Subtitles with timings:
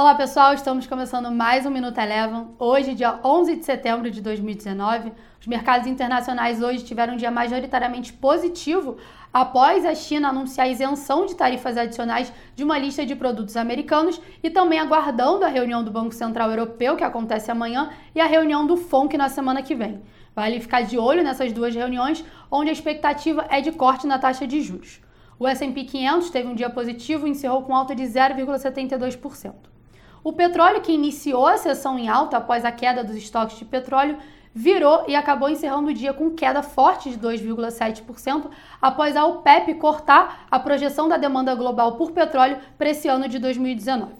[0.00, 2.50] Olá pessoal, estamos começando mais um Minuto Eleven.
[2.56, 5.12] Hoje, dia 11 de setembro de 2019.
[5.40, 8.96] Os mercados internacionais hoje tiveram um dia majoritariamente positivo
[9.32, 14.20] após a China anunciar a isenção de tarifas adicionais de uma lista de produtos americanos
[14.40, 18.64] e também aguardando a reunião do Banco Central Europeu, que acontece amanhã, e a reunião
[18.64, 20.00] do FONC na semana que vem.
[20.32, 24.46] Vale ficar de olho nessas duas reuniões, onde a expectativa é de corte na taxa
[24.46, 25.00] de juros.
[25.40, 29.77] O S&P 500 teve um dia positivo e encerrou com alta de 0,72%.
[30.22, 34.18] O petróleo, que iniciou a sessão em alta após a queda dos estoques de petróleo,
[34.54, 38.46] virou e acabou encerrando o dia com queda forte de 2,7%
[38.82, 43.38] após a OPEP cortar a projeção da demanda global por petróleo para esse ano de
[43.38, 44.12] 2019.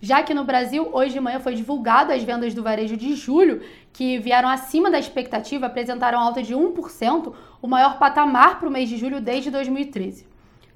[0.00, 3.60] Já que no Brasil, hoje de manhã foi divulgado as vendas do varejo de julho,
[3.92, 8.88] que vieram acima da expectativa, apresentaram alta de 1%, o maior patamar para o mês
[8.88, 10.26] de julho desde 2013.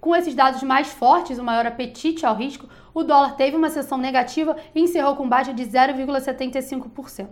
[0.04, 3.96] Com esses dados mais fortes, o maior apetite ao risco, o dólar teve uma sessão
[3.96, 7.28] negativa e encerrou com baixa de 0,75%.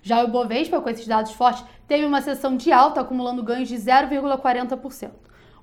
[0.00, 3.74] Já o Bovespa, com esses dados fortes, teve uma sessão de alta, acumulando ganhos de
[3.74, 5.10] 0,40%.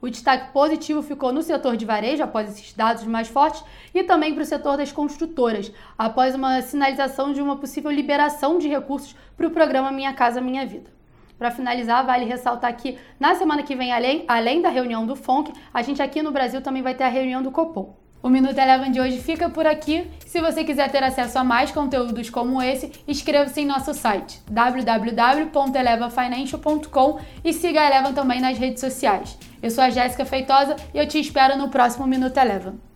[0.02, 3.64] O destaque positivo ficou no setor de varejo, após esses dados mais fortes,
[3.96, 8.68] e também para o setor das construtoras, após uma sinalização de uma possível liberação de
[8.68, 10.98] recursos para o programa Minha Casa Minha Vida.
[11.40, 15.54] Para finalizar, vale ressaltar que na semana que vem, além, além da reunião do FONC,
[15.73, 17.95] a gente aqui no Brasil também vai ter a reunião do Copom.
[18.22, 20.06] O Minuto Eleven de hoje fica por aqui.
[20.26, 27.20] Se você quiser ter acesso a mais conteúdos como esse, inscreva-se em nosso site www.elevafinancial.com
[27.45, 29.38] e siga a Eleven também nas redes sociais.
[29.64, 32.89] Eu sou a Jéssica Feitosa e eu te espero no próximo Minuto Eleven.